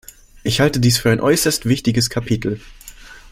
Ich 0.41 0.59
halte 0.59 0.79
dies 0.79 0.97
für 0.97 1.11
ein 1.11 1.21
äußerst 1.21 1.67
wichtiges 1.67 2.09
Kapitel. 2.09 2.59